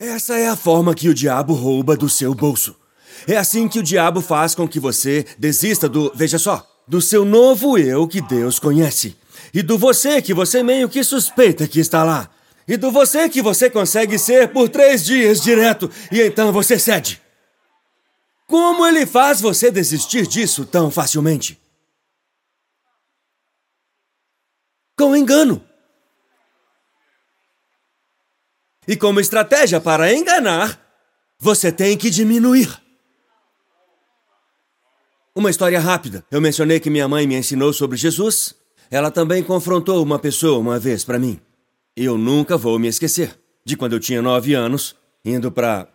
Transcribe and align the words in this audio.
Essa 0.00 0.38
é 0.38 0.48
a 0.48 0.56
forma 0.56 0.94
que 0.94 1.10
o 1.10 1.14
diabo 1.14 1.52
rouba 1.52 1.94
do 1.94 2.08
seu 2.08 2.34
bolso. 2.34 2.74
É 3.28 3.36
assim 3.36 3.68
que 3.68 3.78
o 3.78 3.82
diabo 3.82 4.22
faz 4.22 4.54
com 4.54 4.66
que 4.66 4.80
você 4.80 5.26
desista 5.38 5.86
do, 5.90 6.10
veja 6.14 6.38
só, 6.38 6.66
do 6.88 7.02
seu 7.02 7.22
novo 7.22 7.76
eu 7.76 8.08
que 8.08 8.22
Deus 8.22 8.58
conhece. 8.58 9.14
E 9.52 9.60
do 9.60 9.76
você 9.76 10.22
que 10.22 10.32
você 10.32 10.62
meio 10.62 10.88
que 10.88 11.04
suspeita 11.04 11.68
que 11.68 11.78
está 11.78 12.02
lá. 12.02 12.30
E 12.66 12.78
do 12.78 12.90
você 12.90 13.28
que 13.28 13.42
você 13.42 13.68
consegue 13.68 14.18
ser 14.18 14.48
por 14.48 14.70
três 14.70 15.04
dias 15.04 15.42
direto 15.42 15.90
e 16.10 16.22
então 16.22 16.50
você 16.50 16.78
cede. 16.78 17.20
Como 18.46 18.86
ele 18.86 19.04
faz 19.04 19.38
você 19.38 19.70
desistir 19.70 20.26
disso 20.26 20.64
tão 20.64 20.90
facilmente? 20.90 21.60
Com 24.96 25.14
engano. 25.14 25.62
E 28.90 28.96
como 28.96 29.20
estratégia 29.20 29.80
para 29.80 30.12
enganar, 30.12 30.76
você 31.38 31.70
tem 31.70 31.96
que 31.96 32.10
diminuir. 32.10 32.68
Uma 35.32 35.48
história 35.48 35.78
rápida. 35.78 36.24
Eu 36.28 36.40
mencionei 36.40 36.80
que 36.80 36.90
minha 36.90 37.06
mãe 37.06 37.24
me 37.24 37.36
ensinou 37.36 37.72
sobre 37.72 37.96
Jesus. 37.96 38.52
Ela 38.90 39.08
também 39.12 39.44
confrontou 39.44 40.02
uma 40.02 40.18
pessoa 40.18 40.58
uma 40.58 40.76
vez 40.76 41.04
para 41.04 41.20
mim. 41.20 41.38
Eu 41.96 42.18
nunca 42.18 42.56
vou 42.56 42.80
me 42.80 42.88
esquecer 42.88 43.38
de 43.64 43.76
quando 43.76 43.92
eu 43.92 44.00
tinha 44.00 44.20
nove 44.20 44.54
anos, 44.54 44.96
indo 45.24 45.52
para 45.52 45.86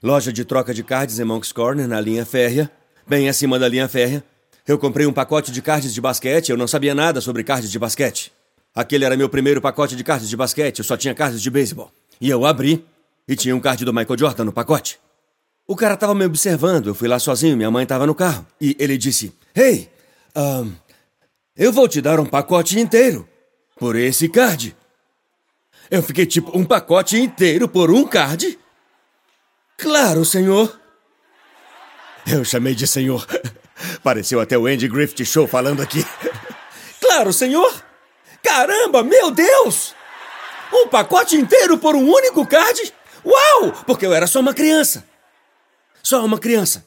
loja 0.00 0.32
de 0.32 0.44
troca 0.44 0.72
de 0.72 0.84
cards 0.84 1.18
em 1.18 1.24
Monk's 1.24 1.50
Corner, 1.50 1.88
na 1.88 2.00
linha 2.00 2.24
férrea, 2.24 2.70
bem 3.04 3.28
acima 3.28 3.58
da 3.58 3.66
linha 3.66 3.88
férrea. 3.88 4.22
Eu 4.64 4.78
comprei 4.78 5.08
um 5.08 5.12
pacote 5.12 5.50
de 5.50 5.60
cards 5.60 5.92
de 5.92 6.00
basquete, 6.00 6.50
eu 6.50 6.56
não 6.56 6.68
sabia 6.68 6.94
nada 6.94 7.20
sobre 7.20 7.42
cards 7.42 7.68
de 7.68 7.80
basquete. 7.80 8.30
Aquele 8.72 9.04
era 9.04 9.16
meu 9.16 9.28
primeiro 9.28 9.60
pacote 9.60 9.96
de 9.96 10.04
cards 10.04 10.28
de 10.28 10.36
basquete, 10.36 10.78
eu 10.78 10.84
só 10.84 10.96
tinha 10.96 11.16
cards 11.16 11.42
de 11.42 11.50
beisebol. 11.50 11.90
E 12.20 12.28
eu 12.28 12.44
abri 12.44 12.84
e 13.26 13.36
tinha 13.36 13.54
um 13.54 13.60
card 13.60 13.84
do 13.84 13.92
Michael 13.92 14.18
Jordan 14.18 14.44
no 14.44 14.52
pacote. 14.52 14.98
O 15.66 15.76
cara 15.76 15.94
estava 15.94 16.14
me 16.14 16.24
observando, 16.24 16.86
eu 16.86 16.94
fui 16.94 17.06
lá 17.06 17.18
sozinho, 17.18 17.56
minha 17.56 17.70
mãe 17.70 17.82
estava 17.82 18.06
no 18.06 18.14
carro. 18.14 18.46
E 18.60 18.74
ele 18.78 18.96
disse: 18.96 19.32
Hey, 19.54 19.90
um, 20.34 20.72
eu 21.56 21.72
vou 21.72 21.86
te 21.86 22.00
dar 22.00 22.18
um 22.18 22.24
pacote 22.24 22.78
inteiro 22.78 23.28
por 23.78 23.96
esse 23.96 24.28
card. 24.28 24.74
Eu 25.90 26.02
fiquei 26.02 26.26
tipo, 26.26 26.56
um 26.56 26.64
pacote 26.64 27.18
inteiro 27.18 27.68
por 27.68 27.90
um 27.90 28.06
card? 28.06 28.58
Claro, 29.76 30.24
senhor. 30.24 30.78
Eu 32.26 32.44
chamei 32.44 32.74
de 32.74 32.86
senhor. 32.86 33.26
Pareceu 34.02 34.40
até 34.40 34.56
o 34.58 34.66
Andy 34.66 34.88
Griffith 34.88 35.24
Show 35.24 35.46
falando 35.46 35.82
aqui. 35.82 36.04
Claro, 37.00 37.32
senhor. 37.32 37.84
Caramba, 38.42 39.02
meu 39.02 39.30
Deus! 39.30 39.94
Um 40.72 40.88
pacote 40.88 41.36
inteiro 41.36 41.78
por 41.78 41.94
um 41.94 42.08
único 42.08 42.46
card? 42.46 42.92
Uau! 43.24 43.72
Porque 43.86 44.06
eu 44.06 44.12
era 44.12 44.26
só 44.26 44.40
uma 44.40 44.54
criança. 44.54 45.04
Só 46.02 46.24
uma 46.24 46.38
criança. 46.38 46.86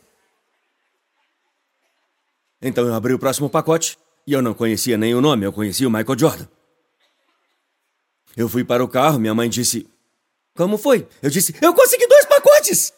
Então 2.61 2.85
eu 2.85 2.93
abri 2.93 3.13
o 3.13 3.19
próximo 3.19 3.49
pacote 3.49 3.97
e 4.25 4.33
eu 4.33 4.41
não 4.41 4.53
conhecia 4.53 4.97
nem 4.97 5.15
o 5.15 5.21
nome, 5.21 5.45
eu 5.45 5.53
conhecia 5.53 5.88
o 5.88 5.91
Michael 5.91 6.17
Jordan. 6.17 6.47
Eu 8.38 8.47
fui 8.47 8.63
para 8.63 8.83
o 8.83 8.88
carro, 8.88 9.19
minha 9.19 9.33
mãe 9.33 9.49
disse: 9.49 9.88
Como 10.55 10.77
foi? 10.77 11.07
Eu 11.21 11.29
disse: 11.29 11.55
Eu 11.61 11.73
consegui 11.73 12.07
dois 12.07 12.25
pacotes! 12.25 12.93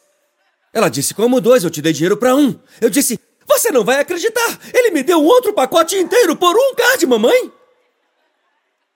Ela 0.71 0.89
disse: 0.89 1.13
Como 1.13 1.39
dois? 1.39 1.63
Eu 1.63 1.69
te 1.69 1.81
dei 1.81 1.93
dinheiro 1.93 2.17
para 2.17 2.35
um. 2.35 2.59
Eu 2.81 2.89
disse: 2.89 3.19
Você 3.47 3.71
não 3.71 3.83
vai 3.83 3.99
acreditar! 3.99 4.59
Ele 4.73 4.91
me 4.91 5.01
deu 5.01 5.23
outro 5.23 5.53
pacote 5.53 5.95
inteiro 5.95 6.35
por 6.35 6.55
um 6.55 6.75
card, 6.75 7.05
mamãe! 7.05 7.51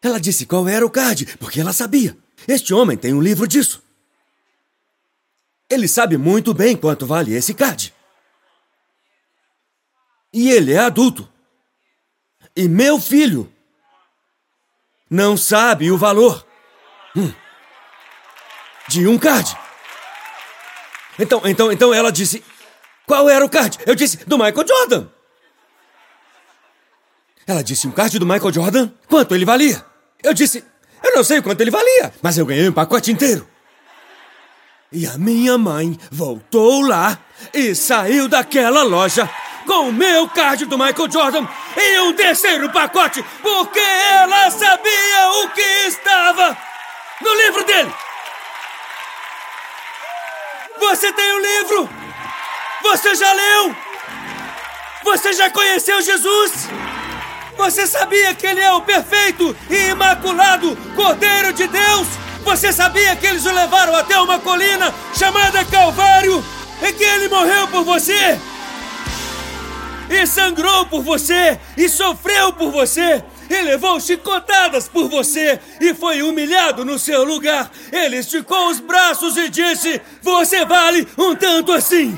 Ela 0.08 0.22
disse 0.22 0.46
qual 0.46 0.70
era 0.70 0.86
o 0.86 0.90
card, 0.90 1.38
porque 1.38 1.60
ela 1.60 1.74
sabia. 1.74 2.18
Este 2.48 2.74
homem 2.74 2.96
tem 2.98 3.14
um 3.14 3.22
livro 3.22 3.46
disso. 3.46 3.84
Ele 5.70 5.86
sabe 5.86 6.18
muito 6.18 6.54
bem 6.54 6.78
quanto 6.78 7.06
vale 7.06 7.34
esse 7.34 7.54
card. 7.54 7.94
E 10.32 10.50
ele 10.50 10.72
é 10.72 10.80
adulto. 10.80 11.30
E 12.56 12.70
meu 12.70 13.02
filho 13.02 13.52
não 15.10 15.36
sabe 15.36 15.92
o 15.92 15.98
valor 15.98 16.48
hum, 17.14 17.34
de 18.88 19.06
um 19.10 19.20
card. 19.20 19.58
Então, 21.20 21.42
então, 21.44 21.70
então 21.70 21.94
ela 21.94 22.14
disse: 22.14 22.42
Qual 23.06 23.30
era 23.30 23.44
o 23.44 23.50
card? 23.50 23.78
Eu 23.86 23.94
disse: 23.94 24.26
Do 24.26 24.38
Michael 24.38 24.66
Jordan. 24.66 25.10
Ela 27.46 27.62
disse: 27.62 27.90
Um 27.90 27.92
card 27.92 28.18
do 28.18 28.26
Michael 28.26 28.54
Jordan? 28.54 28.90
Quanto 29.10 29.36
ele 29.36 29.44
valia? 29.44 29.86
Eu 30.24 30.34
disse: 30.34 30.64
Eu 31.04 31.16
não 31.16 31.24
sei 31.24 31.42
quanto 31.42 31.62
ele 31.62 31.72
valia, 31.72 32.14
mas 32.22 32.38
eu 32.38 32.46
ganhei 32.46 32.68
um 32.70 32.74
pacote 32.74 33.12
inteiro. 33.12 33.48
E 34.92 35.06
a 35.06 35.18
minha 35.18 35.58
mãe 35.58 35.98
voltou 36.10 36.82
lá 36.82 37.18
e 37.54 37.76
saiu 37.76 38.28
daquela 38.28 38.84
loja 38.84 39.30
com 39.66 39.90
o 39.90 39.94
meu 39.94 40.30
card 40.30 40.66
do 40.66 40.78
Michael 40.78 41.12
Jordan 41.12 41.46
e 41.76 42.00
um 42.00 42.14
terceiro 42.14 42.72
pacote, 42.72 43.24
porque 43.42 43.80
ela 43.80 44.50
sabia 44.50 45.44
o 45.44 45.50
que 45.50 45.88
estava 45.88 46.58
no 47.22 47.34
livro 47.36 47.66
dele. 47.66 47.94
Você 50.80 51.12
tem 51.12 51.34
o 51.34 51.36
um 51.36 51.40
livro? 51.42 51.90
Você 52.84 53.16
já 53.16 53.34
leu? 53.34 53.76
Você 55.04 55.34
já 55.34 55.50
conheceu 55.50 56.02
Jesus? 56.02 56.70
Você 57.58 57.88
sabia 57.88 58.36
que 58.36 58.46
ele 58.46 58.62
é 58.62 58.72
o 58.72 58.82
perfeito 58.82 59.56
e 59.70 59.90
imaculado 59.90 60.78
Cordeiro 60.96 61.52
de 61.52 61.68
Deus? 61.68 62.08
Você 62.44 62.72
sabia 62.72 63.16
que 63.16 63.26
eles 63.26 63.46
o 63.46 63.52
levaram 63.52 63.96
até 63.96 64.18
uma 64.20 64.40
colina 64.40 64.94
chamada 65.14 65.66
Calvário 65.66 66.44
e 66.82 66.94
que 66.94 67.04
ele 67.04 67.28
morreu 67.28 67.68
por 67.68 67.84
você? 67.84 68.40
E 70.10 70.26
sangrou 70.26 70.86
por 70.86 71.02
você, 71.02 71.60
e 71.76 71.90
sofreu 71.90 72.54
por 72.54 72.72
você, 72.72 73.22
e 73.50 73.62
levou 73.64 74.00
chicotadas 74.00 74.88
por 74.88 75.10
você, 75.10 75.60
e 75.82 75.94
foi 75.94 76.22
humilhado 76.22 76.86
no 76.86 76.98
seu 76.98 77.26
lugar. 77.26 77.70
Ele 77.92 78.16
esticou 78.16 78.70
os 78.70 78.80
braços 78.80 79.36
e 79.36 79.50
disse: 79.50 80.02
Você 80.22 80.64
vale 80.64 81.06
um 81.18 81.36
tanto 81.36 81.74
assim. 81.74 82.18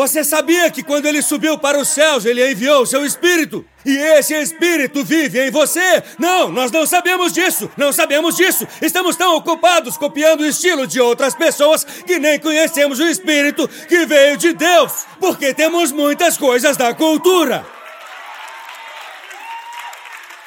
Você 0.00 0.24
sabia 0.24 0.70
que 0.70 0.82
quando 0.82 1.04
ele 1.04 1.20
subiu 1.20 1.58
para 1.58 1.78
os 1.78 1.88
céus, 1.88 2.24
ele 2.24 2.50
enviou 2.50 2.80
o 2.80 2.86
seu 2.86 3.04
espírito? 3.04 3.62
E 3.84 3.94
esse 3.94 4.32
espírito 4.32 5.04
vive 5.04 5.46
em 5.46 5.50
você? 5.50 6.02
Não, 6.18 6.48
nós 6.48 6.72
não 6.72 6.86
sabemos 6.86 7.34
disso. 7.34 7.70
Não 7.76 7.92
sabemos 7.92 8.34
disso. 8.34 8.66
Estamos 8.80 9.14
tão 9.14 9.36
ocupados 9.36 9.98
copiando 9.98 10.40
o 10.40 10.46
estilo 10.46 10.86
de 10.86 10.98
outras 11.02 11.34
pessoas 11.34 11.84
que 11.84 12.18
nem 12.18 12.40
conhecemos 12.40 12.98
o 12.98 13.04
espírito 13.04 13.68
que 13.68 14.06
veio 14.06 14.38
de 14.38 14.54
Deus, 14.54 15.04
porque 15.20 15.52
temos 15.52 15.92
muitas 15.92 16.38
coisas 16.38 16.78
da 16.78 16.94
cultura. 16.94 17.66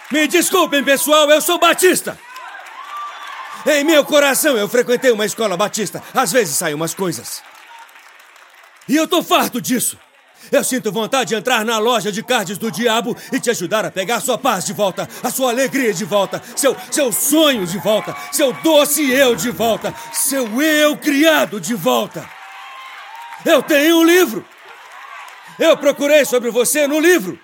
Me 0.10 0.26
desculpem, 0.26 0.84
pessoal, 0.84 1.30
eu 1.30 1.42
sou 1.42 1.60
batista. 1.60 2.18
Em 3.68 3.84
meu 3.84 4.04
coração, 4.04 4.58
eu 4.58 4.68
frequentei 4.68 5.12
uma 5.12 5.28
escola 5.28 5.56
batista. 5.56 6.02
Às 6.12 6.32
vezes 6.32 6.56
saem 6.56 6.74
umas 6.74 6.96
coisas. 6.96 7.53
E 8.88 8.96
eu 8.96 9.08
tô 9.08 9.24
farto 9.24 9.62
disso. 9.62 9.98
Eu 10.52 10.64
sinto 10.64 10.92
vontade 10.92 11.30
de 11.30 11.36
entrar 11.36 11.64
na 11.64 11.78
loja 11.78 12.12
de 12.12 12.22
cards 12.22 12.58
do 12.58 12.70
diabo 12.70 13.16
e 13.32 13.40
te 13.40 13.50
ajudar 13.50 13.86
a 13.86 13.92
pegar 13.92 14.20
sua 14.20 14.38
paz 14.38 14.66
de 14.66 14.74
volta, 14.74 15.08
a 15.24 15.32
sua 15.32 15.50
alegria 15.50 15.94
de 15.94 16.04
volta, 16.04 16.42
seu, 16.56 16.76
seu 16.92 17.12
sonho 17.12 17.66
de 17.66 17.78
volta, 17.80 18.16
seu 18.32 18.52
doce 18.54 19.10
eu 19.10 19.36
de 19.36 19.50
volta, 19.52 19.94
seu 20.12 20.62
eu 20.62 20.98
criado 20.98 21.60
de 21.60 21.74
volta. 21.74 22.30
Eu 23.46 23.64
tenho 23.64 24.00
um 24.00 24.04
livro. 24.04 24.46
Eu 25.60 25.78
procurei 25.78 26.26
sobre 26.26 26.50
você 26.50 26.88
no 26.88 27.00
livro. 27.00 27.40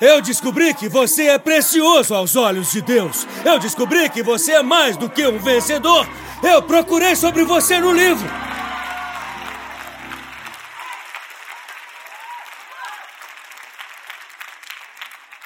Eu 0.00 0.20
descobri 0.20 0.74
que 0.74 0.88
você 0.88 1.28
é 1.28 1.38
precioso 1.38 2.14
aos 2.14 2.36
olhos 2.36 2.70
de 2.70 2.82
Deus. 2.82 3.26
Eu 3.44 3.58
descobri 3.58 4.08
que 4.10 4.22
você 4.22 4.52
é 4.52 4.62
mais 4.62 4.96
do 4.96 5.08
que 5.08 5.26
um 5.26 5.38
vencedor. 5.38 6.06
Eu 6.42 6.62
procurei 6.62 7.14
sobre 7.14 7.44
você 7.44 7.78
no 7.78 7.92
livro. 7.92 8.43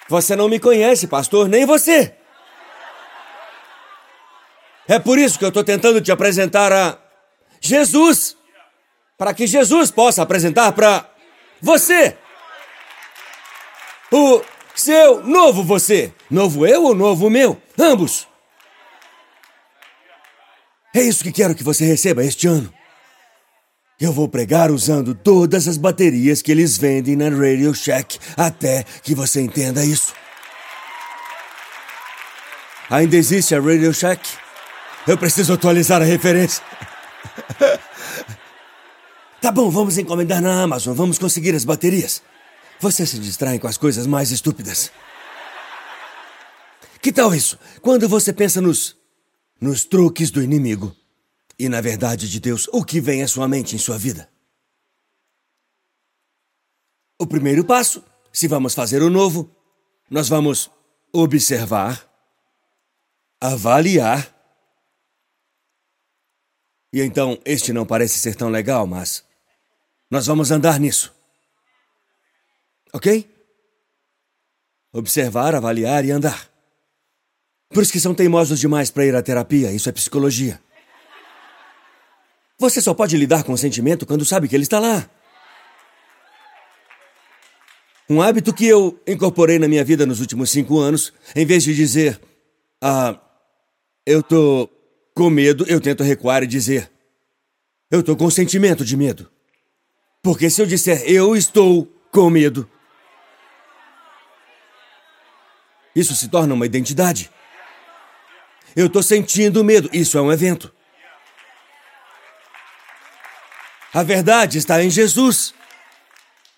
Você 0.09 0.35
não 0.35 0.49
me 0.49 0.59
conhece, 0.59 1.07
pastor, 1.07 1.49
nem 1.49 1.67
você. 1.67 2.15
É 4.87 4.99
por 4.99 5.19
isso 5.19 5.39
que 5.39 5.45
eu 5.45 5.49
estou 5.49 5.63
tentando 5.63 6.01
te 6.01 6.11
apresentar 6.11 6.73
a 6.73 6.99
Jesus. 7.61 8.37
Para 9.19 9.35
que 9.35 9.47
Jesus 9.47 9.91
possa 9.91 10.23
apresentar 10.23 10.73
para 10.73 11.09
você 11.61 12.17
o 14.11 14.43
seu 14.75 15.23
novo 15.25 15.63
você. 15.63 16.13
Novo 16.31 16.67
eu 16.67 16.85
ou 16.85 16.95
novo 16.95 17.29
meu? 17.29 17.61
Ambos. 17.79 18.27
É 20.95 21.03
isso 21.03 21.23
que 21.23 21.33
quero 21.33 21.55
que 21.55 21.63
você 21.63 21.85
receba 21.85 22.25
este 22.25 22.47
ano. 22.47 22.73
Eu 24.01 24.13
vou 24.13 24.29
pregar 24.29 24.71
usando 24.71 25.13
todas 25.13 25.67
as 25.67 25.77
baterias 25.77 26.41
que 26.41 26.53
eles 26.53 26.79
vendem 26.79 27.17
na 27.17 27.29
Radio 27.31 27.75
Shack 27.75 28.17
até 28.37 28.85
que 29.03 29.13
você 29.13 29.41
entenda 29.41 29.85
isso. 29.85 30.15
Ainda 32.89 33.17
existe 33.17 33.57
a 33.57 33.61
Radio 33.61 33.93
Shack? 33.93 34.23
Eu 35.05 35.19
preciso 35.19 35.53
atualizar 35.53 36.01
a 36.01 36.05
referência. 36.05 36.63
tá 39.43 39.51
bom, 39.51 39.69
vamos 39.69 39.99
encomendar 39.99 40.41
na 40.41 40.63
Amazon. 40.63 40.95
Vamos 40.95 41.19
conseguir 41.19 41.57
as 41.57 41.65
baterias. 41.65 42.23
Você 42.79 43.05
se 43.05 43.19
distrai 43.19 43.59
com 43.59 43.67
as 43.67 43.77
coisas 43.77 44.07
mais 44.07 44.31
estúpidas. 44.31 44.93
Que 47.03 47.11
tal 47.11 47.35
isso? 47.35 47.59
Quando 47.83 48.09
você 48.09 48.33
pensa 48.33 48.61
nos. 48.61 48.97
nos 49.61 49.85
truques 49.85 50.31
do 50.31 50.41
inimigo 50.41 50.95
e 51.59 51.69
na 51.69 51.81
verdade 51.81 52.29
de 52.29 52.41
Deus, 52.41 52.69
o 52.73 52.85
que 52.85 53.01
vem 53.01 53.23
à 53.23 53.29
sua 53.29 53.49
mente 53.49 53.75
em 53.75 53.79
sua 53.79 53.99
vida? 53.99 54.31
O 57.21 57.27
primeiro 57.27 57.65
passo, 57.65 58.05
se 58.33 58.47
vamos 58.47 58.75
fazer 58.75 59.03
o 59.03 59.11
novo, 59.11 59.51
nós 60.11 60.29
vamos 60.29 60.71
observar, 61.13 62.09
avaliar 63.41 64.39
e 66.93 67.03
então, 67.03 67.39
este 67.45 67.73
não 67.73 67.85
parece 67.85 68.19
ser 68.19 68.35
tão 68.35 68.49
legal, 68.49 68.87
mas. 68.87 69.25
Nós 70.11 70.27
vamos 70.27 70.51
andar 70.51 70.81
nisso. 70.81 71.15
Ok? 72.93 73.29
Observar, 74.93 75.55
avaliar 75.55 76.05
e 76.05 76.11
andar. 76.11 76.51
Por 77.69 77.83
isso 77.83 77.93
que 77.93 78.01
são 78.01 78.15
teimosos 78.15 78.59
demais 78.59 78.91
para 78.91 79.05
ir 79.05 79.15
à 79.15 79.23
terapia, 79.23 79.71
isso 79.71 79.89
é 79.89 79.93
psicologia. 79.93 80.61
Você 82.59 82.81
só 82.81 82.93
pode 82.93 83.17
lidar 83.17 83.45
com 83.45 83.53
o 83.53 83.59
sentimento 83.59 84.05
quando 84.05 84.25
sabe 84.25 84.49
que 84.49 84.57
ele 84.57 84.65
está 84.65 84.81
lá. 84.81 85.09
Um 88.11 88.21
hábito 88.21 88.53
que 88.53 88.67
eu 88.67 89.01
incorporei 89.07 89.59
na 89.59 89.69
minha 89.69 89.85
vida 89.85 90.05
nos 90.07 90.21
últimos 90.21 90.51
cinco 90.51 90.79
anos, 90.79 91.13
em 91.37 91.45
vez 91.45 91.63
de 91.63 91.75
dizer, 91.75 92.19
ah, 92.83 93.21
eu 94.07 94.23
tô 94.23 94.69
com 95.15 95.29
medo, 95.29 95.67
eu 95.69 95.81
tento 95.81 96.03
recuar 96.03 96.43
e 96.43 96.47
dizer: 96.47 96.91
Eu 97.91 98.01
estou 98.01 98.17
com 98.17 98.31
sentimento 98.31 98.85
de 98.85 98.97
medo. 98.97 99.31
Porque 100.23 100.49
se 100.49 100.63
eu 100.63 100.67
disser 100.67 101.03
eu 101.07 101.37
estou 101.37 101.87
com 102.11 102.31
medo, 102.31 102.69
isso 105.95 106.15
se 106.15 106.29
torna 106.29 106.55
uma 106.55 106.67
identidade. 106.67 107.31
Eu 108.75 108.87
estou 108.87 109.03
sentindo 109.03 109.65
medo, 109.65 109.91
isso 109.93 110.17
é 110.17 110.23
um 110.23 110.33
evento. 110.33 110.73
A 113.99 114.05
verdade 114.05 114.59
está 114.59 114.81
em 114.81 114.89
Jesus. 114.89 115.53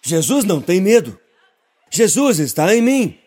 Jesus 0.03 0.45
não 0.45 0.61
tem 0.61 0.79
medo. 0.79 1.19
Jesus 1.91 2.39
está 2.39 2.77
em 2.77 2.83
mim. 2.83 3.19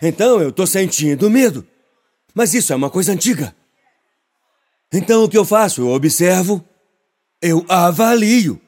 Então 0.00 0.40
eu 0.40 0.48
estou 0.48 0.66
sentindo 0.66 1.28
medo. 1.28 1.68
Mas 2.32 2.54
isso 2.54 2.72
é 2.72 2.76
uma 2.76 2.88
coisa 2.88 3.12
antiga. 3.12 3.54
Então 4.90 5.24
o 5.24 5.28
que 5.28 5.36
eu 5.36 5.44
faço? 5.44 5.82
Eu 5.82 5.88
observo, 5.88 6.66
eu 7.42 7.66
avalio. 7.68 8.58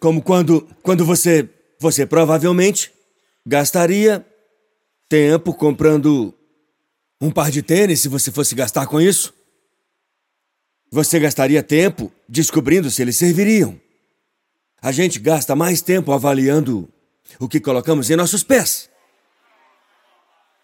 Como 0.00 0.22
quando, 0.22 0.66
quando 0.82 1.04
você, 1.04 1.46
você 1.78 2.06
provavelmente 2.06 2.90
gastaria 3.44 4.26
tempo 5.06 5.52
comprando 5.52 6.32
um 7.20 7.30
par 7.30 7.50
de 7.50 7.60
tênis 7.60 8.00
se 8.00 8.08
você 8.08 8.32
fosse 8.32 8.54
gastar 8.54 8.86
com 8.86 8.98
isso. 8.98 9.34
Você 10.90 11.20
gastaria 11.20 11.62
tempo 11.62 12.12
descobrindo 12.28 12.90
se 12.90 13.02
eles 13.02 13.16
serviriam. 13.16 13.80
A 14.82 14.92
gente 14.92 15.18
gasta 15.18 15.54
mais 15.54 15.80
tempo 15.80 16.12
avaliando 16.12 16.88
o 17.38 17.48
que 17.48 17.60
colocamos 17.60 18.10
em 18.10 18.16
nossos 18.16 18.42
pés 18.42 18.90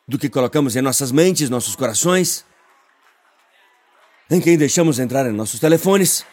do 0.08 0.19
que 0.19 0.28
colocamos 0.28 0.76
em 0.76 0.81
nossas 0.81 1.11
mentes, 1.11 1.50
nossos 1.50 1.75
corações 1.75 2.44
em 4.31 4.40
quem 4.40 4.56
deixamos 4.56 4.99
entrar 4.99 5.26
em 5.26 5.32
nossos 5.32 5.61
telefones. 5.61 6.25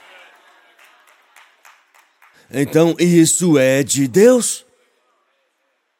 Então, 2.51 2.95
isso 2.99 3.57
é 3.57 3.83
de 3.83 4.07
Deus? 4.07 4.65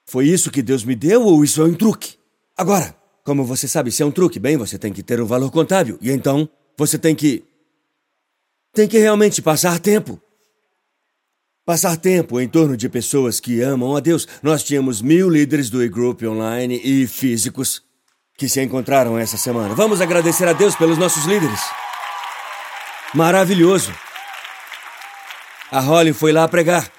Foi 0.05 0.27
isso 0.27 0.51
que 0.51 0.61
Deus 0.61 0.83
me 0.83 0.95
deu 0.95 1.23
ou 1.23 1.43
isso 1.43 1.61
é 1.61 1.65
um 1.65 1.73
truque? 1.73 2.17
Agora, 2.55 2.95
como 3.23 3.43
você 3.43 3.67
sabe 3.67 3.91
se 3.91 4.03
é 4.03 4.05
um 4.05 4.11
truque, 4.11 4.39
bem, 4.39 4.57
você 4.57 4.77
tem 4.77 4.93
que 4.93 5.01
ter 5.01 5.19
um 5.19 5.25
valor 5.25 5.49
contábil. 5.49 5.97
E 6.01 6.11
então, 6.11 6.47
você 6.77 6.97
tem 6.97 7.15
que. 7.15 7.43
Tem 8.73 8.87
que 8.87 8.97
realmente 8.97 9.41
passar 9.41 9.79
tempo. 9.79 10.19
Passar 11.65 11.95
tempo 11.95 12.41
em 12.41 12.47
torno 12.47 12.75
de 12.75 12.89
pessoas 12.89 13.39
que 13.39 13.61
amam 13.61 13.95
a 13.95 13.99
Deus. 13.99 14.27
Nós 14.41 14.63
tínhamos 14.63 15.01
mil 15.01 15.29
líderes 15.29 15.69
do 15.69 15.81
e-group 15.81 16.23
online 16.23 16.81
e 16.83 17.07
físicos 17.07 17.81
que 18.37 18.49
se 18.49 18.61
encontraram 18.61 19.17
essa 19.17 19.37
semana. 19.37 19.73
Vamos 19.73 20.01
agradecer 20.01 20.47
a 20.47 20.53
Deus 20.53 20.75
pelos 20.75 20.97
nossos 20.97 21.23
líderes. 21.25 21.61
Maravilhoso. 23.13 23.93
A 25.71 25.79
Holly 25.79 26.11
foi 26.11 26.33
lá 26.33 26.47
pregar. 26.47 26.91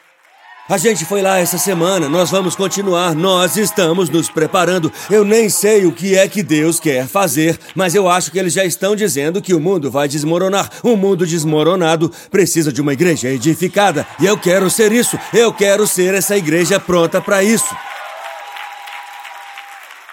A 0.66 0.78
gente 0.78 1.04
foi 1.04 1.20
lá 1.20 1.38
essa 1.38 1.58
semana, 1.58 2.08
nós 2.08 2.30
vamos 2.30 2.56
continuar, 2.56 3.14
nós 3.14 3.58
estamos 3.58 4.08
nos 4.08 4.30
preparando. 4.30 4.90
Eu 5.10 5.22
nem 5.22 5.50
sei 5.50 5.84
o 5.84 5.92
que 5.92 6.16
é 6.16 6.26
que 6.26 6.42
Deus 6.42 6.80
quer 6.80 7.06
fazer, 7.06 7.60
mas 7.74 7.94
eu 7.94 8.08
acho 8.08 8.30
que 8.30 8.38
eles 8.38 8.54
já 8.54 8.64
estão 8.64 8.96
dizendo 8.96 9.42
que 9.42 9.52
o 9.52 9.60
mundo 9.60 9.90
vai 9.90 10.08
desmoronar. 10.08 10.70
Um 10.82 10.96
mundo 10.96 11.26
desmoronado 11.26 12.10
precisa 12.30 12.72
de 12.72 12.80
uma 12.80 12.94
igreja 12.94 13.28
edificada, 13.28 14.06
e 14.18 14.24
eu 14.24 14.38
quero 14.38 14.70
ser 14.70 14.90
isso. 14.90 15.18
Eu 15.34 15.52
quero 15.52 15.86
ser 15.86 16.14
essa 16.14 16.34
igreja 16.34 16.80
pronta 16.80 17.20
para 17.20 17.44
isso. 17.44 17.76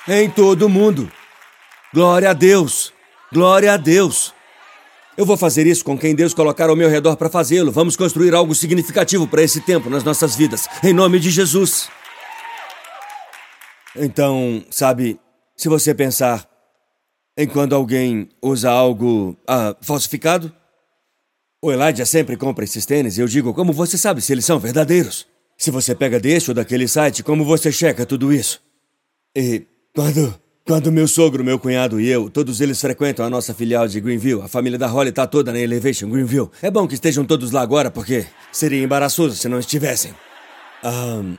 Em 0.05 0.29
todo 0.29 0.63
o 0.63 0.69
mundo. 0.69 1.09
Glória 1.93 2.29
a 2.29 2.33
Deus. 2.33 2.91
Glória 3.31 3.73
a 3.73 3.77
Deus. 3.77 4.33
Eu 5.17 5.25
vou 5.25 5.35
fazer 5.35 5.67
isso 5.67 5.83
com 5.83 5.97
quem 5.97 6.15
Deus 6.15 6.33
colocar 6.33 6.69
ao 6.69 6.75
meu 6.75 6.89
redor 6.89 7.17
para 7.17 7.29
fazê-lo. 7.29 7.71
Vamos 7.71 7.97
construir 7.97 8.33
algo 8.33 8.55
significativo 8.55 9.27
para 9.27 9.43
esse 9.43 9.59
tempo 9.59 9.89
nas 9.89 10.03
nossas 10.03 10.35
vidas, 10.35 10.67
em 10.83 10.93
nome 10.93 11.19
de 11.19 11.29
Jesus. 11.29 11.89
Então, 13.95 14.63
sabe, 14.71 15.19
se 15.55 15.67
você 15.67 15.93
pensar 15.93 16.49
em 17.37 17.45
quando 17.45 17.75
alguém 17.75 18.29
usa 18.41 18.71
algo 18.71 19.35
ah, 19.47 19.75
falsificado, 19.81 20.51
o 21.61 21.71
Elijah 21.71 22.05
sempre 22.05 22.37
compra 22.37 22.63
esses 22.63 22.85
tênis 22.85 23.17
e 23.17 23.21
eu 23.21 23.27
digo, 23.27 23.53
como 23.53 23.73
você 23.73 23.97
sabe 23.97 24.21
se 24.21 24.31
eles 24.31 24.45
são 24.45 24.59
verdadeiros? 24.59 25.27
Se 25.57 25.69
você 25.69 25.93
pega 25.93 26.19
deste 26.19 26.49
ou 26.49 26.55
daquele 26.55 26.87
site, 26.87 27.21
como 27.21 27.45
você 27.45 27.71
checa 27.71 28.05
tudo 28.05 28.33
isso? 28.33 28.61
E 29.35 29.67
quando 29.93 30.33
quando 30.65 30.91
meu 30.91 31.07
sogro, 31.07 31.43
meu 31.43 31.57
cunhado 31.57 31.99
e 31.99 32.07
eu, 32.07 32.29
todos 32.29 32.61
eles 32.61 32.79
frequentam 32.79 33.25
a 33.25 33.29
nossa 33.29 33.53
filial 33.53 33.87
de 33.87 33.99
Greenville. 33.99 34.41
A 34.41 34.47
família 34.47 34.77
da 34.77 34.87
Holly 34.87 35.11
tá 35.11 35.25
toda 35.25 35.51
na 35.51 35.59
Elevation 35.59 36.09
Greenville. 36.09 36.49
É 36.61 36.69
bom 36.69 36.87
que 36.87 36.93
estejam 36.93 37.25
todos 37.25 37.51
lá 37.51 37.61
agora, 37.61 37.89
porque 37.89 38.25
seria 38.51 38.83
embaraçoso 38.83 39.35
se 39.35 39.49
não 39.49 39.59
estivessem. 39.59 40.13
Um, 40.83 41.35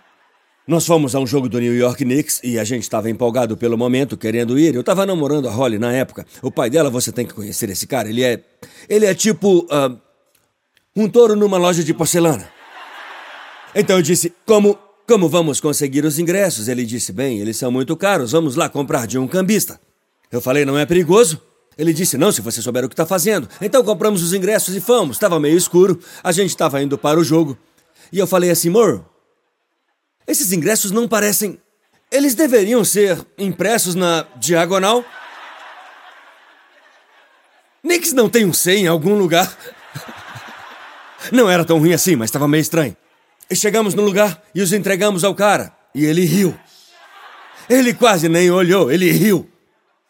nós 0.67 0.87
fomos 0.87 1.15
a 1.15 1.21
um 1.21 1.27
jogo 1.27 1.49
do 1.49 1.59
New 1.59 1.77
York 1.77 2.05
Knicks 2.05 2.41
e 2.45 2.59
a 2.59 2.65
gente 2.65 2.83
estava 2.83 3.11
empolgado 3.11 3.57
pelo 3.57 3.77
momento, 3.77 4.17
querendo 4.17 4.59
ir. 4.59 4.75
Eu 4.75 4.81
estava 4.81 5.05
namorando 5.05 5.49
a 5.49 5.51
Holly 5.51 5.79
na 5.79 5.93
época. 5.93 6.27
O 6.41 6.51
pai 6.51 6.71
dela, 6.71 6.91
você 6.91 7.11
tem 7.11 7.27
que 7.27 7.35
conhecer 7.35 7.69
esse 7.71 7.87
cara. 7.87 8.09
Ele 8.09 8.23
é. 8.23 8.45
Ele 8.89 9.07
é 9.07 9.15
tipo. 9.15 9.67
Um 10.95 11.09
touro 11.09 11.35
numa 11.35 11.57
loja 11.57 11.83
de 11.83 11.93
porcelana. 11.93 12.49
Então 13.75 13.97
eu 13.97 14.03
disse: 14.03 14.33
como 14.47 14.79
como 15.07 15.29
vamos 15.29 15.61
conseguir 15.61 16.05
os 16.05 16.19
ingressos? 16.19 16.69
Ele 16.69 16.85
disse: 16.85 17.13
Bem, 17.13 17.39
eles 17.39 17.57
são 17.57 17.71
muito 17.71 17.97
caros, 17.97 18.33
vamos 18.33 18.57
lá 18.57 18.69
comprar 18.69 19.07
de 19.07 19.19
um 19.19 19.27
cambista. 19.27 19.81
Eu 20.31 20.41
falei: 20.41 20.65
Não 20.65 20.79
é 20.79 20.87
perigoso? 20.87 21.41
Ele 21.77 21.93
disse: 21.93 22.17
Não, 22.17 22.31
se 22.31 22.41
você 22.41 22.63
souber 22.63 22.85
o 22.85 22.89
que 22.89 22.95
está 22.95 23.07
fazendo. 23.07 23.49
Então 23.61 23.83
compramos 23.83 24.23
os 24.23 24.33
ingressos 24.33 24.75
e 24.75 24.81
fomos. 24.81 25.17
Estava 25.17 25.41
meio 25.41 25.57
escuro, 25.57 25.99
a 26.23 26.33
gente 26.33 26.51
estava 26.51 26.83
indo 26.83 26.97
para 26.97 27.19
o 27.19 27.25
jogo. 27.25 27.59
E 28.13 28.19
eu 28.19 28.27
falei 28.27 28.51
assim: 28.51 28.71
Mor, 28.71 29.05
esses 30.27 30.53
ingressos 30.53 30.91
não 30.91 31.09
parecem. 31.09 31.59
Eles 32.11 32.35
deveriam 32.35 32.85
ser 32.85 33.19
impressos 33.39 33.95
na 33.95 34.27
diagonal? 34.37 35.05
Nix 37.83 38.13
não 38.13 38.29
tem 38.29 38.45
um 38.45 38.53
C 38.53 38.75
em 38.77 38.87
algum 38.87 39.17
lugar? 39.17 39.57
Não 41.31 41.49
era 41.49 41.65
tão 41.65 41.79
ruim 41.79 41.93
assim, 41.93 42.17
mas 42.17 42.29
estava 42.29 42.49
meio 42.49 42.61
estranho. 42.61 42.97
E 43.53 43.55
chegamos 43.55 43.93
no 43.93 44.01
lugar 44.01 44.43
e 44.55 44.63
os 44.63 44.73
entregamos 44.73 45.25
ao 45.25 45.35
cara. 45.35 45.77
E 45.95 46.07
ele 46.07 46.25
riu. 46.25 46.59
Ele 47.69 47.93
quase 47.93 48.27
nem 48.27 48.51
olhou, 48.51 48.91
ele 48.91 49.13
riu. 49.13 49.47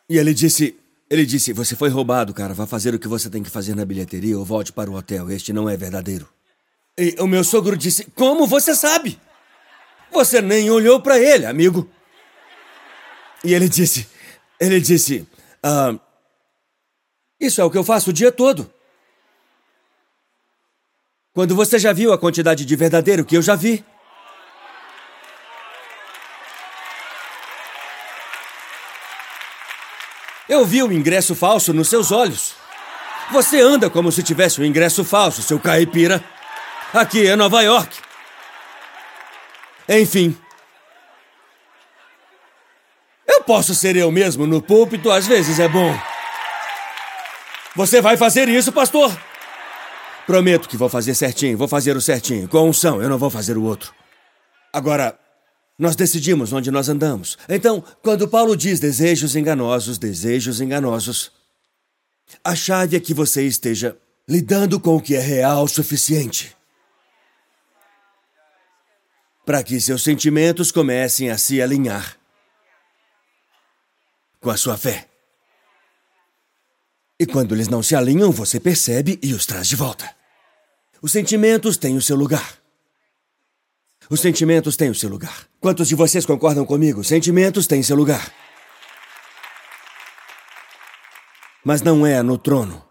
E 0.08 0.16
ele 0.16 0.32
disse: 0.32 0.76
Ele 1.10 1.26
disse, 1.26 1.52
você 1.52 1.74
foi 1.74 1.88
roubado, 1.88 2.32
cara. 2.32 2.54
Vá 2.54 2.68
fazer 2.68 2.94
o 2.94 3.00
que 3.00 3.08
você 3.08 3.28
tem 3.28 3.42
que 3.42 3.50
fazer 3.50 3.74
na 3.74 3.84
bilheteria 3.84 4.38
ou 4.38 4.44
volte 4.44 4.72
para 4.72 4.88
o 4.88 4.94
hotel. 4.94 5.28
Este 5.28 5.52
não 5.52 5.68
é 5.68 5.76
verdadeiro. 5.76 6.28
E 6.96 7.16
o 7.18 7.26
meu 7.26 7.42
sogro 7.42 7.76
disse: 7.76 8.04
Como 8.14 8.46
você 8.46 8.76
sabe? 8.76 9.18
Você 10.12 10.40
nem 10.40 10.70
olhou 10.70 11.00
para 11.00 11.18
ele, 11.18 11.44
amigo. 11.44 11.90
E 13.42 13.54
ele 13.54 13.68
disse: 13.68 14.06
Ele 14.60 14.80
disse: 14.80 15.26
ah, 15.64 15.98
Isso 17.40 17.60
é 17.60 17.64
o 17.64 17.70
que 17.72 17.78
eu 17.78 17.82
faço 17.82 18.10
o 18.10 18.12
dia 18.12 18.30
todo. 18.30 18.72
Quando 21.34 21.56
você 21.56 21.78
já 21.78 21.94
viu 21.94 22.12
a 22.12 22.18
quantidade 22.18 22.62
de 22.62 22.76
verdadeiro 22.76 23.24
que 23.24 23.34
eu 23.34 23.40
já 23.40 23.56
vi? 23.56 23.82
Eu 30.46 30.66
vi 30.66 30.82
o 30.82 30.92
ingresso 30.92 31.34
falso 31.34 31.72
nos 31.72 31.88
seus 31.88 32.12
olhos. 32.12 32.54
Você 33.30 33.62
anda 33.62 33.88
como 33.88 34.12
se 34.12 34.22
tivesse 34.22 34.60
um 34.60 34.64
ingresso 34.64 35.04
falso, 35.04 35.40
seu 35.40 35.58
caipira. 35.58 36.22
Aqui 36.92 37.26
é 37.26 37.34
Nova 37.34 37.62
York. 37.62 37.96
Enfim. 39.88 40.36
Eu 43.26 43.42
posso 43.42 43.74
ser 43.74 43.96
eu 43.96 44.10
mesmo 44.12 44.46
no 44.46 44.60
púlpito, 44.60 45.10
às 45.10 45.26
vezes 45.26 45.58
é 45.58 45.66
bom. 45.66 45.98
Você 47.74 48.02
vai 48.02 48.18
fazer 48.18 48.50
isso, 48.50 48.70
pastor? 48.70 49.10
Prometo 50.32 50.66
que 50.66 50.78
vou 50.78 50.88
fazer 50.88 51.14
certinho, 51.14 51.58
vou 51.58 51.68
fazer 51.68 51.94
o 51.94 52.00
certinho. 52.00 52.48
Com 52.48 52.66
unção, 52.66 53.02
eu 53.02 53.08
não 53.10 53.18
vou 53.18 53.28
fazer 53.28 53.58
o 53.58 53.64
outro. 53.64 53.92
Agora, 54.72 55.18
nós 55.78 55.94
decidimos 55.94 56.54
onde 56.54 56.70
nós 56.70 56.88
andamos. 56.88 57.36
Então, 57.46 57.84
quando 58.02 58.26
Paulo 58.26 58.56
diz 58.56 58.80
desejos 58.80 59.36
enganosos, 59.36 59.98
desejos 59.98 60.58
enganosos, 60.58 61.30
a 62.42 62.54
chave 62.54 62.96
é 62.96 63.00
que 63.00 63.12
você 63.12 63.46
esteja 63.46 63.94
lidando 64.26 64.80
com 64.80 64.96
o 64.96 65.02
que 65.02 65.14
é 65.14 65.20
real 65.20 65.64
o 65.64 65.68
suficiente 65.68 66.56
para 69.44 69.62
que 69.62 69.78
seus 69.78 70.02
sentimentos 70.02 70.72
comecem 70.72 71.28
a 71.28 71.36
se 71.36 71.60
alinhar 71.60 72.16
com 74.40 74.48
a 74.48 74.56
sua 74.56 74.78
fé. 74.78 75.10
E 77.20 77.26
quando 77.26 77.54
eles 77.54 77.68
não 77.68 77.82
se 77.82 77.94
alinham, 77.94 78.30
você 78.30 78.58
percebe 78.58 79.18
e 79.22 79.34
os 79.34 79.44
traz 79.44 79.68
de 79.68 79.76
volta. 79.76 80.21
Os 81.02 81.10
sentimentos 81.10 81.76
têm 81.76 81.96
o 81.96 82.00
seu 82.00 82.14
lugar. 82.14 82.62
Os 84.08 84.20
sentimentos 84.20 84.76
têm 84.76 84.88
o 84.88 84.94
seu 84.94 85.10
lugar. 85.10 85.48
Quantos 85.58 85.88
de 85.88 85.96
vocês 85.96 86.24
concordam 86.24 86.64
comigo? 86.64 87.02
Sentimentos 87.02 87.66
têm 87.66 87.82
seu 87.82 87.96
lugar. 87.96 88.32
Mas 91.64 91.82
não 91.82 92.06
é 92.06 92.22
no 92.22 92.38
trono. 92.38 92.88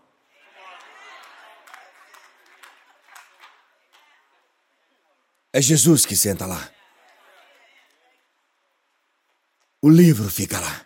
É 5.54 5.62
Jesus 5.62 6.06
que 6.06 6.16
senta 6.16 6.46
lá. 6.46 6.70
O 9.82 9.90
livro 9.90 10.30
fica 10.30 10.60
lá. 10.60 10.86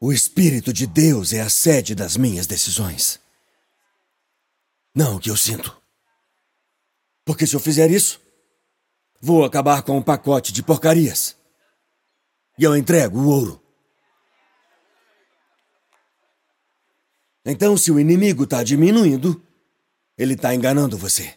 O 0.00 0.12
Espírito 0.12 0.72
de 0.72 0.86
Deus 0.86 1.32
é 1.32 1.40
a 1.40 1.50
sede 1.50 1.96
das 1.96 2.16
minhas 2.16 2.46
decisões. 2.46 3.25
Não 4.96 5.16
o 5.16 5.20
que 5.20 5.30
eu 5.30 5.36
sinto. 5.36 5.76
Porque 7.22 7.46
se 7.46 7.54
eu 7.54 7.60
fizer 7.60 7.90
isso, 7.90 8.18
vou 9.20 9.44
acabar 9.44 9.82
com 9.82 9.98
um 9.98 10.02
pacote 10.02 10.54
de 10.54 10.62
porcarias. 10.62 11.36
E 12.58 12.64
eu 12.64 12.74
entrego 12.74 13.18
o 13.18 13.28
ouro. 13.28 13.62
Então, 17.44 17.76
se 17.76 17.92
o 17.92 18.00
inimigo 18.00 18.44
está 18.44 18.64
diminuindo, 18.64 19.40
ele 20.16 20.32
está 20.32 20.54
enganando 20.54 20.96
você. 20.96 21.34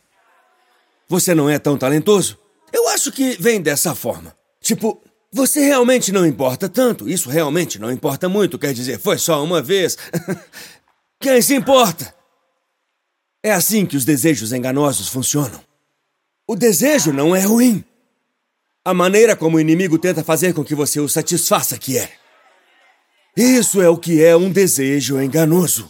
Você 1.09 1.35
não 1.35 1.49
é 1.49 1.59
tão 1.59 1.77
talentoso? 1.77 2.39
Eu 2.71 2.87
acho 2.87 3.11
que 3.11 3.35
vem 3.41 3.61
dessa 3.61 3.93
forma. 3.93 4.33
Tipo, 4.61 5.03
você 5.33 5.59
realmente 5.59 6.13
não 6.13 6.25
importa 6.25 6.69
tanto. 6.69 7.09
Isso 7.09 7.29
realmente 7.29 7.77
não 7.77 7.91
importa 7.91 8.29
muito. 8.29 8.57
Quer 8.57 8.73
dizer, 8.73 8.99
foi 8.99 9.17
só 9.17 9.43
uma 9.43 9.61
vez. 9.61 9.97
Quem 11.19 11.41
se 11.41 11.53
importa? 11.53 12.17
É 13.41 13.51
assim 13.51 13.85
que 13.85 13.95
os 13.95 14.03
desejos 14.03 14.51
enganosos 14.51 15.07
funcionam. 15.07 15.61
O 16.45 16.55
desejo 16.55 17.13
não 17.13 17.35
é 17.35 17.41
ruim. 17.41 17.83
A 18.83 18.93
maneira 18.93 19.35
como 19.35 19.57
o 19.57 19.59
inimigo 19.59 19.97
tenta 19.97 20.23
fazer 20.23 20.53
com 20.53 20.63
que 20.63 20.75
você 20.75 20.99
o 20.99 21.07
satisfaça 21.07 21.77
que 21.77 21.97
é. 21.97 22.11
Isso 23.37 23.81
é 23.81 23.87
o 23.87 23.97
que 23.97 24.23
é 24.23 24.35
um 24.35 24.51
desejo 24.51 25.21
enganoso. 25.21 25.89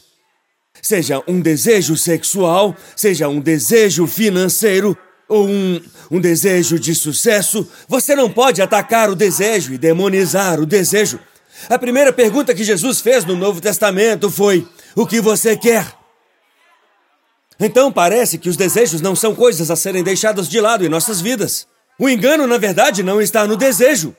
Seja 0.82 1.24
um 1.28 1.42
desejo 1.42 1.98
sexual, 1.98 2.76
seja 2.96 3.28
um 3.28 3.40
desejo 3.40 4.06
financeiro 4.06 4.98
ou 5.28 5.48
um, 5.48 5.82
um 6.12 6.20
desejo 6.20 6.80
de 6.80 6.94
sucesso, 6.94 7.68
você 7.88 8.16
não 8.16 8.30
pode 8.30 8.62
atacar 8.62 9.10
o 9.10 9.16
desejo 9.16 9.74
e 9.74 9.78
demonizar 9.78 10.60
o 10.60 10.66
desejo. 10.66 11.20
A 11.70 11.78
primeira 11.78 12.14
pergunta 12.14 12.54
que 12.54 12.64
Jesus 12.64 13.02
fez 13.02 13.26
no 13.26 13.36
Novo 13.36 13.60
Testamento 13.60 14.30
foi: 14.30 14.68
O 14.96 15.06
que 15.06 15.20
você 15.20 15.58
quer? 15.58 15.99
Então 17.60 17.92
parece 17.92 18.38
que 18.38 18.48
os 18.48 18.56
desejos 18.56 19.02
não 19.02 19.16
são 19.16 19.36
coisas 19.36 19.70
a 19.70 19.76
serem 19.76 20.02
deixadas 20.02 20.48
de 20.48 20.62
lado 20.62 20.86
em 20.86 20.90
nossas 20.90 21.20
vidas. 21.20 21.68
O 22.00 22.08
engano, 22.08 22.48
na 22.48 22.58
verdade, 22.58 23.04
não 23.04 23.22
está 23.22 23.46
no 23.46 23.58
desejo. 23.58 24.16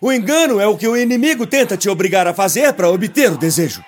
O 0.00 0.12
engano 0.12 0.60
é 0.60 0.66
o 0.66 0.76
que 0.76 0.86
o 0.86 0.96
inimigo 0.96 1.46
tenta 1.46 1.76
te 1.76 1.88
obrigar 1.88 2.26
a 2.26 2.34
fazer 2.34 2.72
para 2.74 2.90
obter 2.90 3.32
o 3.32 3.38
desejo. 3.38 3.82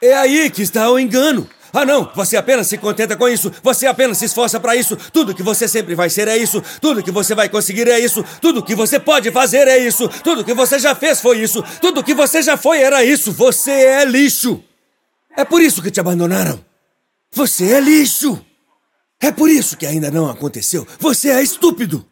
É 0.00 0.14
aí 0.14 0.48
que 0.50 0.62
está 0.62 0.88
o 0.88 0.98
engano. 0.98 1.48
Ah, 1.72 1.84
não! 1.84 2.08
Você 2.14 2.36
apenas 2.36 2.68
se 2.68 2.78
contenta 2.78 3.16
com 3.16 3.28
isso. 3.28 3.50
Você 3.60 3.86
apenas 3.86 4.18
se 4.18 4.26
esforça 4.26 4.60
para 4.60 4.76
isso. 4.76 4.96
Tudo 5.12 5.34
que 5.34 5.42
você 5.42 5.66
sempre 5.66 5.96
vai 5.96 6.08
ser 6.08 6.28
é 6.28 6.36
isso. 6.36 6.62
Tudo 6.80 7.02
que 7.02 7.10
você 7.10 7.34
vai 7.34 7.48
conseguir 7.48 7.88
é 7.88 7.98
isso. 7.98 8.24
Tudo 8.40 8.62
que 8.62 8.76
você 8.76 9.00
pode 9.00 9.32
fazer 9.32 9.66
é 9.66 9.78
isso. 9.78 10.08
Tudo 10.22 10.44
que 10.44 10.54
você 10.54 10.78
já 10.78 10.94
fez 10.94 11.20
foi 11.20 11.38
isso. 11.38 11.64
Tudo 11.80 12.04
que 12.04 12.14
você 12.14 12.42
já 12.42 12.56
foi 12.56 12.80
era 12.80 13.02
isso. 13.02 13.32
Você 13.32 13.72
é 13.72 14.04
lixo. 14.04 14.62
É 15.36 15.44
por 15.44 15.60
isso 15.60 15.82
que 15.82 15.90
te 15.90 15.98
abandonaram. 15.98 16.60
Você 17.34 17.72
é 17.72 17.80
lixo. 17.80 18.44
É 19.20 19.32
por 19.32 19.50
isso 19.50 19.76
que 19.76 19.86
ainda 19.86 20.10
não 20.10 20.28
aconteceu. 20.28 20.86
Você 20.98 21.30
é 21.30 21.42
estúpido. 21.42 22.08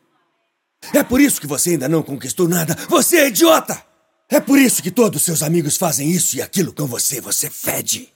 É 0.93 1.03
por 1.03 1.21
isso 1.21 1.41
que 1.41 1.47
você 1.47 1.71
ainda 1.71 1.89
não 1.89 2.03
conquistou 2.03 2.49
nada. 2.49 2.75
Você 2.89 3.19
é 3.19 3.29
idiota. 3.29 3.85
É 4.29 4.41
por 4.41 4.59
isso 4.59 4.83
que 4.83 4.91
todos 4.91 5.23
seus 5.23 5.43
amigos 5.43 5.77
fazem 5.77 6.11
isso 6.11 6.37
e 6.37 6.43
aquilo 6.43 6.73
com 6.73 6.87
você. 6.87 7.21
Você 7.21 7.51
fede. 7.51 8.13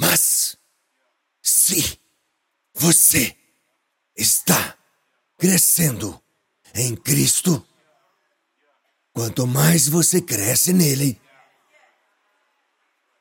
Mas, 0.00 0.56
se 1.42 1.98
você 2.74 3.36
está 4.16 4.76
crescendo 5.38 6.20
em 6.74 6.94
Cristo, 6.96 7.64
quanto 9.12 9.46
mais 9.46 9.88
você 9.88 10.20
cresce 10.20 10.72
nele, 10.72 11.20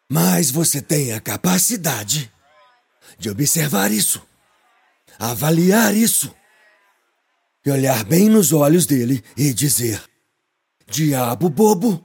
mais 0.09 0.51
você 0.51 0.81
tem 0.81 1.13
a 1.13 1.19
capacidade 1.19 2.31
de 3.17 3.29
observar 3.29 3.91
isso, 3.91 4.21
avaliar 5.19 5.95
isso, 5.95 6.33
e 7.65 7.71
olhar 7.71 8.03
bem 8.03 8.29
nos 8.29 8.53
olhos 8.53 8.85
dele 8.85 9.23
e 9.35 9.51
dizer: 9.51 10.01
Diabo 10.87 11.49
bobo. 11.49 12.03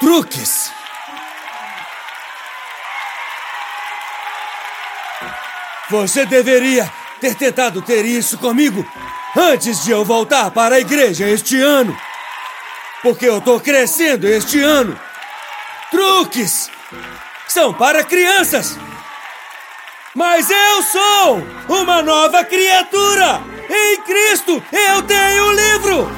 Truques. 0.00 0.70
Você 5.90 6.26
deveria 6.26 6.90
ter 7.20 7.34
tentado 7.34 7.80
ter 7.82 8.04
isso 8.04 8.38
comigo 8.38 8.84
antes 9.36 9.84
de 9.84 9.90
eu 9.90 10.04
voltar 10.04 10.50
para 10.50 10.76
a 10.76 10.80
igreja 10.80 11.28
este 11.28 11.60
ano. 11.60 11.96
Porque 13.04 13.26
eu 13.26 13.38
tô 13.38 13.60
crescendo 13.60 14.26
este 14.26 14.60
ano. 14.60 14.98
Truques 15.90 16.70
são 17.46 17.74
para 17.74 18.02
crianças. 18.02 18.78
Mas 20.14 20.48
eu 20.50 20.82
sou 20.82 21.42
uma 21.68 22.00
nova 22.00 22.42
criatura. 22.42 23.42
Em 23.68 24.00
Cristo 24.00 24.62
eu 24.72 25.02
tenho 25.02 25.44
o 25.44 25.52
livro! 25.52 26.10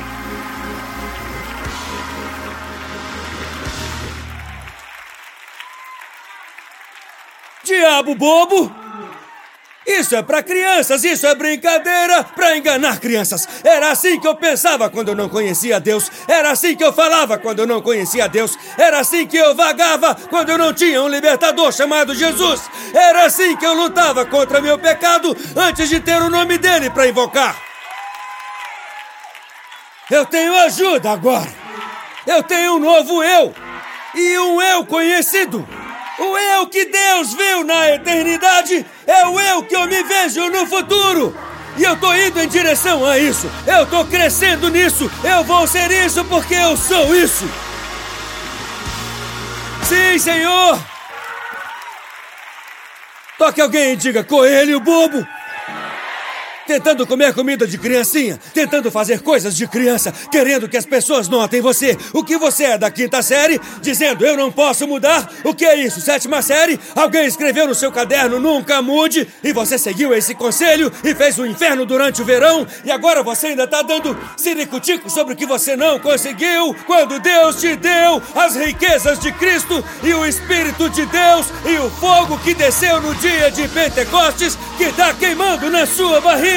Diabo 7.64 8.14
bobo! 8.14 8.85
Isso 9.86 10.16
é 10.16 10.22
para 10.22 10.42
crianças, 10.42 11.04
isso 11.04 11.26
é 11.28 11.34
brincadeira 11.34 12.24
para 12.24 12.56
enganar 12.56 12.98
crianças. 12.98 13.48
Era 13.62 13.92
assim 13.92 14.18
que 14.18 14.26
eu 14.26 14.34
pensava 14.34 14.90
quando 14.90 15.08
eu 15.08 15.14
não 15.14 15.28
conhecia 15.28 15.78
Deus. 15.78 16.10
Era 16.26 16.50
assim 16.50 16.74
que 16.74 16.82
eu 16.82 16.92
falava 16.92 17.38
quando 17.38 17.60
eu 17.60 17.66
não 17.68 17.80
conhecia 17.80 18.28
Deus. 18.28 18.58
Era 18.76 18.98
assim 18.98 19.26
que 19.28 19.36
eu 19.36 19.54
vagava 19.54 20.16
quando 20.28 20.50
eu 20.50 20.58
não 20.58 20.72
tinha 20.72 21.00
um 21.00 21.08
libertador 21.08 21.72
chamado 21.72 22.16
Jesus. 22.16 22.62
Era 22.92 23.26
assim 23.26 23.56
que 23.56 23.64
eu 23.64 23.74
lutava 23.74 24.26
contra 24.26 24.60
meu 24.60 24.76
pecado 24.76 25.36
antes 25.54 25.88
de 25.88 26.00
ter 26.00 26.20
o 26.20 26.30
nome 26.30 26.58
dele 26.58 26.90
para 26.90 27.06
invocar. 27.06 27.56
Eu 30.10 30.26
tenho 30.26 30.52
ajuda 30.58 31.12
agora. 31.12 31.52
Eu 32.26 32.42
tenho 32.42 32.74
um 32.74 32.78
novo 32.80 33.22
eu 33.22 33.54
e 34.16 34.38
um 34.38 34.60
eu 34.60 34.84
conhecido. 34.84 35.85
O 36.18 36.38
eu 36.38 36.66
que 36.66 36.86
Deus 36.86 37.34
viu 37.34 37.64
na 37.64 37.90
eternidade 37.90 38.86
é 39.06 39.26
o 39.26 39.38
eu 39.38 39.62
que 39.62 39.76
eu 39.76 39.86
me 39.86 40.02
vejo 40.02 40.48
no 40.50 40.66
futuro. 40.66 41.36
E 41.76 41.82
eu 41.82 41.94
tô 41.96 42.14
indo 42.14 42.40
em 42.40 42.48
direção 42.48 43.04
a 43.04 43.18
isso. 43.18 43.50
Eu 43.66 43.84
tô 43.86 44.04
crescendo 44.06 44.70
nisso. 44.70 45.10
Eu 45.22 45.44
vou 45.44 45.66
ser 45.66 45.90
isso 45.90 46.24
porque 46.24 46.54
eu 46.54 46.74
sou 46.76 47.14
isso. 47.14 47.44
Sim, 49.82 50.18
Senhor. 50.18 50.80
Toque 53.36 53.60
alguém 53.60 53.92
e 53.92 53.96
diga: 53.96 54.24
Coelho 54.24 54.80
bobo. 54.80 55.35
Tentando 56.66 57.06
comer 57.06 57.32
comida 57.32 57.64
de 57.64 57.78
criancinha, 57.78 58.40
tentando 58.52 58.90
fazer 58.90 59.20
coisas 59.20 59.56
de 59.56 59.68
criança, 59.68 60.12
querendo 60.32 60.68
que 60.68 60.76
as 60.76 60.84
pessoas 60.84 61.28
notem 61.28 61.60
você. 61.60 61.96
O 62.12 62.24
que 62.24 62.36
você 62.36 62.64
é 62.64 62.78
da 62.78 62.90
quinta 62.90 63.22
série, 63.22 63.60
dizendo 63.80 64.26
eu 64.26 64.36
não 64.36 64.50
posso 64.50 64.86
mudar? 64.86 65.30
O 65.44 65.54
que 65.54 65.64
é 65.64 65.76
isso, 65.76 66.00
sétima 66.00 66.42
série? 66.42 66.78
Alguém 66.96 67.24
escreveu 67.24 67.68
no 67.68 67.74
seu 67.74 67.92
caderno 67.92 68.40
nunca 68.40 68.82
mude 68.82 69.28
e 69.44 69.52
você 69.52 69.78
seguiu 69.78 70.12
esse 70.12 70.34
conselho 70.34 70.92
e 71.04 71.14
fez 71.14 71.38
o 71.38 71.42
um 71.42 71.46
inferno 71.46 71.86
durante 71.86 72.20
o 72.20 72.24
verão 72.24 72.66
e 72.84 72.90
agora 72.90 73.22
você 73.22 73.48
ainda 73.48 73.66
tá 73.68 73.82
dando 73.82 74.18
ciricutico 74.36 75.08
sobre 75.08 75.34
o 75.34 75.36
que 75.36 75.46
você 75.46 75.76
não 75.76 76.00
conseguiu 76.00 76.74
quando 76.84 77.20
Deus 77.20 77.60
te 77.60 77.76
deu 77.76 78.20
as 78.34 78.56
riquezas 78.56 79.20
de 79.20 79.30
Cristo 79.32 79.84
e 80.02 80.12
o 80.12 80.26
Espírito 80.26 80.90
de 80.90 81.06
Deus 81.06 81.46
e 81.64 81.78
o 81.78 81.88
fogo 81.90 82.38
que 82.38 82.54
desceu 82.54 83.00
no 83.00 83.14
dia 83.14 83.52
de 83.52 83.68
Pentecostes 83.68 84.58
que 84.76 84.92
tá 84.92 85.14
queimando 85.14 85.70
na 85.70 85.86
sua 85.86 86.20
barriga 86.20 86.55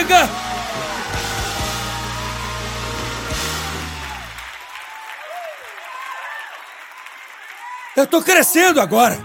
Eu 7.96 8.08
tô 8.08 8.22
crescendo 8.22 8.80
agora! 8.80 9.20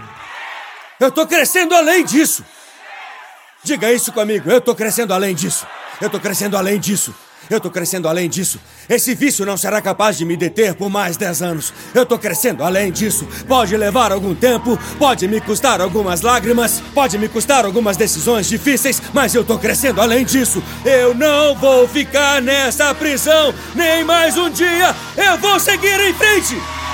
Eu 0.99 1.11
tô 1.11 1.25
crescendo 1.25 1.73
além 1.73 2.03
disso! 2.03 2.43
Diga 3.63 3.91
isso 3.91 4.11
comigo, 4.11 4.51
eu 4.51 4.59
tô 4.59 4.75
crescendo 4.75 5.13
além 5.13 5.33
disso! 5.33 5.65
Eu 6.01 6.09
tô 6.09 6.19
crescendo 6.19 6.57
além 6.57 6.79
disso! 6.79 7.15
Eu 7.49 7.59
tô 7.59 7.69
crescendo 7.69 8.07
além 8.07 8.29
disso. 8.29 8.59
Esse 8.89 9.13
vício 9.13 9.45
não 9.45 9.57
será 9.57 9.81
capaz 9.81 10.17
de 10.17 10.25
me 10.25 10.35
deter 10.35 10.73
por 10.73 10.89
mais 10.89 11.17
10 11.17 11.41
anos. 11.41 11.73
Eu 11.93 12.05
tô 12.05 12.17
crescendo 12.17 12.63
além 12.63 12.91
disso. 12.91 13.27
Pode 13.47 13.75
levar 13.75 14.11
algum 14.11 14.33
tempo, 14.33 14.77
pode 14.97 15.27
me 15.27 15.39
custar 15.41 15.81
algumas 15.81 16.21
lágrimas, 16.21 16.81
pode 16.93 17.17
me 17.17 17.27
custar 17.27 17.65
algumas 17.65 17.97
decisões 17.97 18.47
difíceis, 18.47 19.01
mas 19.13 19.33
eu 19.35 19.43
tô 19.43 19.57
crescendo 19.57 20.01
além 20.01 20.25
disso. 20.25 20.61
Eu 20.83 21.13
não 21.13 21.55
vou 21.55 21.87
ficar 21.87 22.41
nessa 22.41 22.93
prisão 22.93 23.53
nem 23.73 24.03
mais 24.03 24.37
um 24.37 24.49
dia. 24.49 24.95
Eu 25.17 25.37
vou 25.37 25.59
seguir 25.59 25.99
em 25.99 26.13
frente. 26.13 26.84